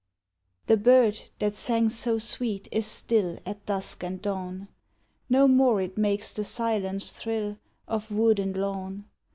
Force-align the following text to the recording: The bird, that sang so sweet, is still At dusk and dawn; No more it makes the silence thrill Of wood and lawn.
The 0.65 0.77
bird, 0.77 1.25
that 1.37 1.53
sang 1.53 1.89
so 1.89 2.17
sweet, 2.17 2.67
is 2.71 2.87
still 2.87 3.37
At 3.45 3.67
dusk 3.67 4.03
and 4.03 4.19
dawn; 4.19 4.67
No 5.29 5.47
more 5.47 5.79
it 5.79 5.95
makes 5.95 6.31
the 6.33 6.43
silence 6.43 7.11
thrill 7.11 7.59
Of 7.87 8.09
wood 8.11 8.39
and 8.39 8.57
lawn. 8.57 9.05